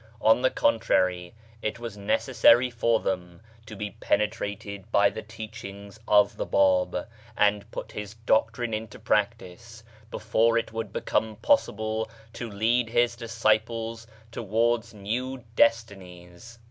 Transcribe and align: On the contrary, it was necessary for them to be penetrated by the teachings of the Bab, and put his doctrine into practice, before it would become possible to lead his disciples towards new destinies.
On 0.19 0.41
the 0.41 0.49
contrary, 0.49 1.35
it 1.61 1.77
was 1.77 1.95
necessary 1.95 2.71
for 2.71 3.01
them 3.01 3.39
to 3.67 3.75
be 3.75 3.91
penetrated 3.91 4.91
by 4.91 5.11
the 5.11 5.21
teachings 5.21 5.99
of 6.07 6.37
the 6.37 6.45
Bab, 6.47 7.07
and 7.37 7.69
put 7.69 7.91
his 7.91 8.15
doctrine 8.15 8.73
into 8.73 8.97
practice, 8.97 9.83
before 10.09 10.57
it 10.57 10.73
would 10.73 10.91
become 10.91 11.35
possible 11.35 12.09
to 12.33 12.49
lead 12.49 12.89
his 12.89 13.15
disciples 13.15 14.07
towards 14.31 14.91
new 14.91 15.43
destinies. 15.55 16.57